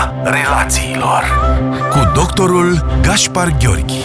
[0.00, 1.22] Școala relațiilor
[1.90, 4.04] cu doctorul Gaspar Gheorghi.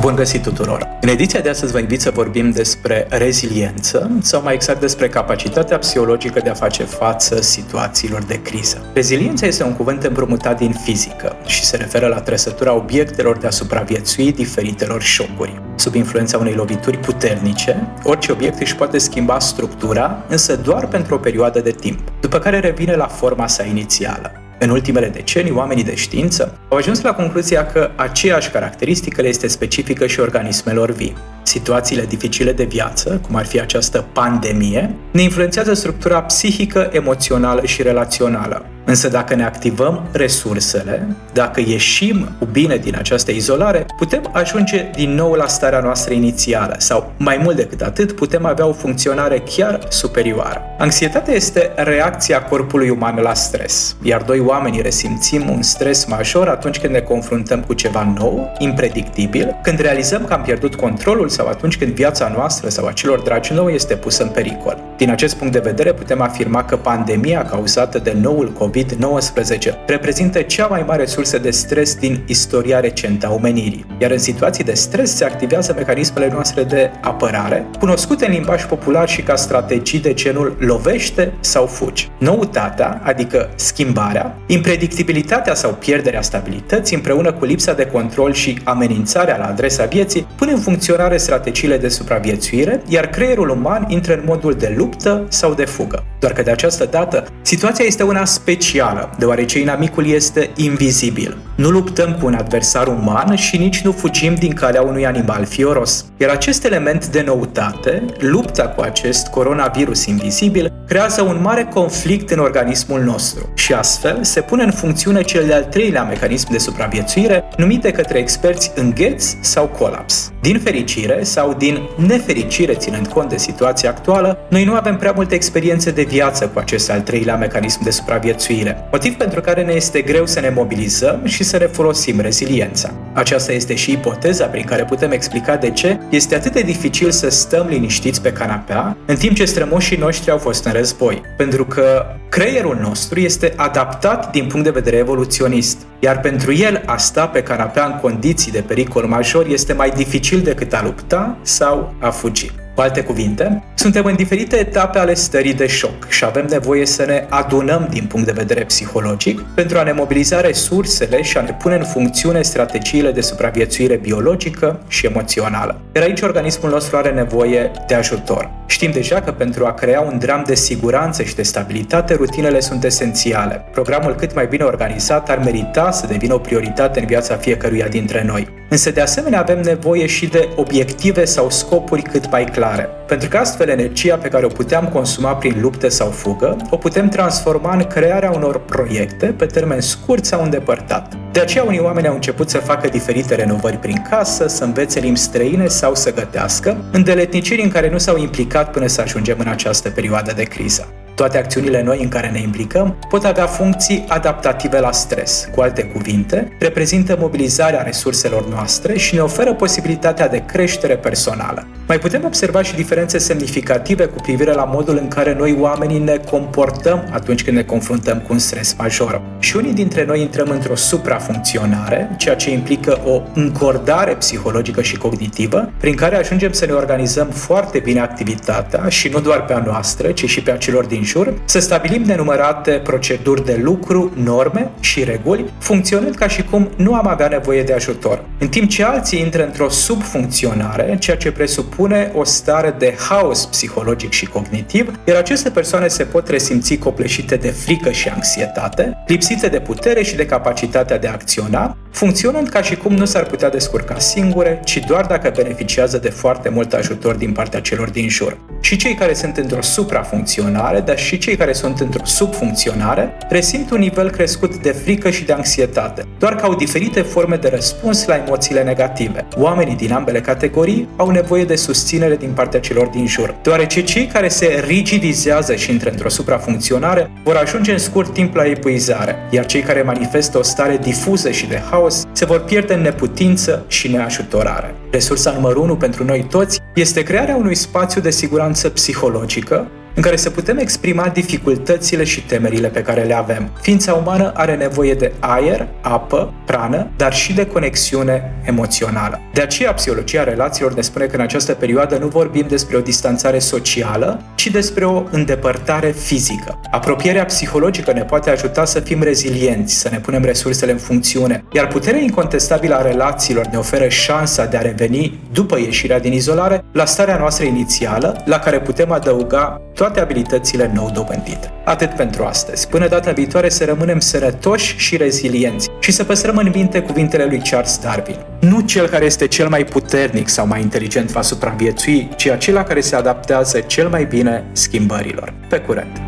[0.00, 0.88] Bun găsit tuturor!
[1.00, 5.78] În ediția de astăzi vă invit să vorbim despre reziliență sau mai exact despre capacitatea
[5.78, 8.90] psihologică de a face față situațiilor de criză.
[8.94, 13.50] Reziliența este un cuvânt împrumutat din fizică și se referă la trăsătura obiectelor de a
[13.50, 15.62] supraviețui diferitelor șocuri.
[15.76, 21.18] Sub influența unei lovituri puternice, orice obiect își poate schimba structura, însă doar pentru o
[21.18, 24.32] perioadă de timp, după care revine la forma sa inițială.
[24.58, 29.46] În ultimele decenii, oamenii de știință au ajuns la concluzia că aceeași caracteristică le este
[29.46, 31.16] specifică și organismelor vii.
[31.42, 37.82] Situațiile dificile de viață, cum ar fi această pandemie, ne influențează structura psihică, emoțională și
[37.82, 44.90] relațională, Însă dacă ne activăm resursele, dacă ieșim cu bine din această izolare, putem ajunge
[44.94, 49.42] din nou la starea noastră inițială sau, mai mult decât atât, putem avea o funcționare
[49.56, 50.62] chiar superioară.
[50.78, 56.78] Anxietatea este reacția corpului uman la stres, iar doi oameni resimțim un stres major atunci
[56.78, 61.78] când ne confruntăm cu ceva nou, impredictibil, când realizăm că am pierdut controlul sau atunci
[61.78, 64.78] când viața noastră sau a celor dragi nou este pusă în pericol.
[64.96, 70.42] Din acest punct de vedere, putem afirma că pandemia cauzată de noul COVID COVID-19 reprezintă
[70.42, 73.86] cea mai mare sursă de stres din istoria recentă a omenirii.
[73.98, 79.08] Iar în situații de stres se activează mecanismele noastre de apărare, cunoscute în limbaj popular
[79.08, 82.10] și ca strategii de genul lovește sau fugi.
[82.18, 89.46] Noutatea, adică schimbarea, impredictibilitatea sau pierderea stabilității împreună cu lipsa de control și amenințarea la
[89.46, 94.74] adresa vieții pun în funcționare strategiile de supraviețuire, iar creierul uman intră în modul de
[94.76, 96.04] luptă sau de fugă.
[96.18, 101.36] Doar că de această dată, situația este una specială specială, deoarece inamicul este invizibil.
[101.56, 106.04] Nu luptăm cu un adversar uman și nici nu fugim din calea unui animal fioros.
[106.16, 112.38] Iar acest element de noutate, lupta cu acest coronavirus invizibil, creează un mare conflict în
[112.38, 117.80] organismul nostru și astfel se pune în funcțiune cel de-al treilea mecanism de supraviețuire, numit
[117.80, 120.32] de către experți îngheț sau colaps.
[120.40, 125.34] Din fericire sau din nefericire, ținând cont de situația actuală, noi nu avem prea multe
[125.34, 130.00] experiențe de viață cu acest al treilea mecanism de supraviețuire, motiv pentru care ne este
[130.00, 132.90] greu să ne mobilizăm și să ne folosim reziliența.
[133.12, 137.28] Aceasta este și ipoteza prin care putem explica de ce este atât de dificil să
[137.28, 141.22] stăm liniștiți pe canapea, în timp ce strămoșii noștri au fost în război.
[141.36, 146.96] Pentru că creierul nostru este adaptat din punct de vedere evoluționist, iar pentru el a
[146.96, 151.94] sta pe canapea în condiții de pericol major este mai dificil decât a lupta sau
[152.00, 152.65] a fugi.
[152.76, 157.04] Cu alte cuvinte, suntem în diferite etape ale stării de șoc și avem nevoie să
[157.04, 161.56] ne adunăm din punct de vedere psihologic pentru a ne mobiliza resursele și a ne
[161.62, 165.80] pune în funcțiune strategiile de supraviețuire biologică și emoțională.
[165.94, 168.50] Iar aici organismul nostru are nevoie de ajutor.
[168.66, 172.84] Știm deja că pentru a crea un dram de siguranță și de stabilitate, rutinele sunt
[172.84, 173.64] esențiale.
[173.72, 178.24] Programul cât mai bine organizat ar merita să devină o prioritate în viața fiecăruia dintre
[178.26, 178.48] noi.
[178.68, 182.65] Însă de asemenea avem nevoie și de obiective sau scopuri cât mai clare.
[183.06, 187.08] Pentru că astfel energia pe care o puteam consuma prin lupte sau fugă, o putem
[187.08, 191.12] transforma în crearea unor proiecte pe termen scurt sau îndepărtat.
[191.32, 195.18] De aceea unii oameni au început să facă diferite renovări prin casă, să învețe limbi
[195.18, 199.90] străine sau să gătească, îndeletniciri în care nu s-au implicat până să ajungem în această
[199.90, 200.88] perioadă de criză.
[201.16, 205.48] Toate acțiunile noi în care ne implicăm pot avea funcții adaptative la stres.
[205.54, 211.66] Cu alte cuvinte, reprezintă mobilizarea resurselor noastre și ne oferă posibilitatea de creștere personală.
[211.88, 216.16] Mai putem observa și diferențe semnificative cu privire la modul în care noi oamenii ne
[216.30, 219.20] comportăm atunci când ne confruntăm cu un stres major.
[219.38, 225.72] Și unii dintre noi intrăm într-o suprafuncționare, ceea ce implică o încordare psihologică și cognitivă,
[225.80, 230.10] prin care ajungem să ne organizăm foarte bine activitatea și nu doar pe a noastră,
[230.10, 235.04] ci și pe a celor din jur, să stabilim nenumărate proceduri de lucru, norme și
[235.04, 238.24] reguli, funcționând ca și cum nu am avea nevoie de ajutor.
[238.38, 244.12] În timp ce alții intră într-o subfuncționare, ceea ce presupune o stare de haos psihologic
[244.12, 249.60] și cognitiv, iar aceste persoane se pot resimți copleșite de frică și anxietate, lipsite de
[249.60, 253.98] putere și de capacitatea de a acționa, funcționând ca și cum nu s-ar putea descurca
[253.98, 258.36] singure, ci doar dacă beneficiază de foarte mult ajutor din partea celor din jur.
[258.60, 263.78] Și cei care sunt într-o suprafuncționare, dar și cei care sunt într-o subfuncționare, resimt un
[263.78, 268.16] nivel crescut de frică și de anxietate, doar că au diferite forme de răspuns la
[268.26, 269.26] emoțiile negative.
[269.36, 274.06] Oamenii din ambele categorii au nevoie de susținere din partea celor din jur, deoarece cei
[274.06, 279.46] care se rigidizează și intră într-o suprafuncționare vor ajunge în scurt timp la epuizare, iar
[279.46, 283.88] cei care manifestă o stare difuză și de haos se vor pierde în neputință și
[283.88, 284.74] neajutorare.
[284.90, 290.16] Resursa numărul 1 pentru noi toți este crearea unui spațiu de siguranță psihologică în care
[290.16, 293.50] să putem exprima dificultățile și temerile pe care le avem.
[293.60, 299.20] Ființa umană are nevoie de aer, apă, prană, dar și de conexiune emoțională.
[299.32, 303.38] De aceea, psihologia relațiilor ne spune că în această perioadă nu vorbim despre o distanțare
[303.38, 306.60] socială, ci despre o îndepărtare fizică.
[306.70, 311.66] Apropierea psihologică ne poate ajuta să fim rezilienți, să ne punem resursele în funcțiune, iar
[311.66, 316.84] puterea incontestabilă a relațiilor ne oferă șansa de a reveni, după ieșirea din izolare, la
[316.84, 321.50] starea noastră inițială, la care putem adăuga toate abilitățile nou dobândite.
[321.64, 322.68] Atât pentru astăzi.
[322.68, 327.42] Până data viitoare să rămânem sănătoși și rezilienți și să păstrăm în minte cuvintele lui
[327.50, 328.16] Charles Darwin.
[328.40, 332.80] Nu cel care este cel mai puternic sau mai inteligent va supraviețui, ci acela care
[332.80, 335.32] se adaptează cel mai bine schimbărilor.
[335.48, 336.00] Pe curent!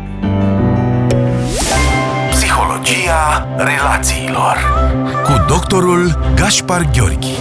[2.29, 4.57] Psihologia relațiilor
[5.23, 7.37] cu doctorul Gaspar Gheorghi